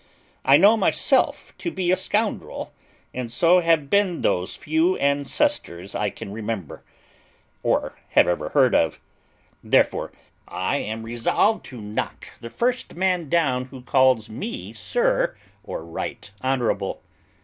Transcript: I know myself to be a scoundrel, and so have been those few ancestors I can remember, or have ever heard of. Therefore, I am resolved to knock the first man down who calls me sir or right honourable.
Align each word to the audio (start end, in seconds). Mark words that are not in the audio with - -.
I 0.43 0.57
know 0.57 0.75
myself 0.75 1.53
to 1.59 1.69
be 1.69 1.91
a 1.91 1.95
scoundrel, 1.95 2.73
and 3.13 3.31
so 3.31 3.59
have 3.59 3.87
been 3.91 4.21
those 4.21 4.55
few 4.55 4.95
ancestors 4.97 5.93
I 5.93 6.09
can 6.09 6.31
remember, 6.33 6.83
or 7.61 7.95
have 8.13 8.27
ever 8.27 8.49
heard 8.49 8.73
of. 8.73 8.99
Therefore, 9.63 10.11
I 10.47 10.77
am 10.77 11.03
resolved 11.03 11.63
to 11.65 11.79
knock 11.79 12.29
the 12.39 12.49
first 12.49 12.95
man 12.95 13.29
down 13.29 13.65
who 13.65 13.83
calls 13.83 14.27
me 14.27 14.73
sir 14.73 15.37
or 15.63 15.85
right 15.85 16.31
honourable. 16.43 17.03